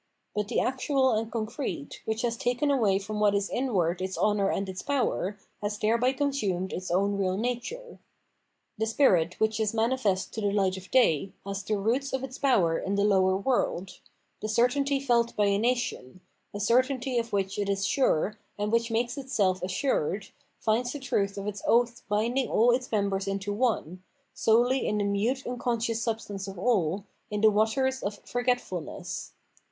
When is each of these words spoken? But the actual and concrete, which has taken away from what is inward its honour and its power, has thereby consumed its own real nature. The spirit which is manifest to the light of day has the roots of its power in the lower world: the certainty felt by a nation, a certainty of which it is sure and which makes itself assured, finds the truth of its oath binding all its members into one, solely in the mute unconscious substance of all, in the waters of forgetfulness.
But 0.33 0.47
the 0.47 0.59
actual 0.59 1.11
and 1.11 1.31
concrete, 1.31 2.01
which 2.05 2.23
has 2.23 2.35
taken 2.35 2.71
away 2.71 2.97
from 2.97 3.19
what 3.19 3.35
is 3.35 3.51
inward 3.51 4.01
its 4.01 4.17
honour 4.17 4.49
and 4.49 4.67
its 4.67 4.81
power, 4.81 5.37
has 5.61 5.77
thereby 5.77 6.11
consumed 6.13 6.73
its 6.73 6.89
own 6.89 7.17
real 7.19 7.37
nature. 7.37 7.99
The 8.79 8.87
spirit 8.87 9.39
which 9.39 9.59
is 9.59 9.75
manifest 9.75 10.33
to 10.33 10.41
the 10.41 10.51
light 10.51 10.75
of 10.75 10.89
day 10.89 11.33
has 11.45 11.61
the 11.61 11.77
roots 11.77 12.13
of 12.13 12.23
its 12.23 12.39
power 12.39 12.79
in 12.79 12.95
the 12.95 13.03
lower 13.03 13.37
world: 13.37 13.99
the 14.41 14.49
certainty 14.49 14.99
felt 14.99 15.35
by 15.35 15.45
a 15.45 15.59
nation, 15.59 16.21
a 16.51 16.59
certainty 16.59 17.19
of 17.19 17.31
which 17.31 17.59
it 17.59 17.69
is 17.69 17.85
sure 17.85 18.39
and 18.57 18.71
which 18.71 18.89
makes 18.89 19.19
itself 19.19 19.61
assured, 19.61 20.29
finds 20.59 20.93
the 20.93 20.99
truth 20.99 21.37
of 21.37 21.45
its 21.45 21.61
oath 21.67 22.01
binding 22.09 22.49
all 22.49 22.71
its 22.71 22.91
members 22.91 23.27
into 23.27 23.53
one, 23.53 24.01
solely 24.33 24.87
in 24.87 24.97
the 24.97 25.03
mute 25.03 25.45
unconscious 25.45 26.01
substance 26.01 26.47
of 26.47 26.57
all, 26.57 27.05
in 27.29 27.41
the 27.41 27.51
waters 27.51 28.01
of 28.01 28.17
forgetfulness. 28.25 29.33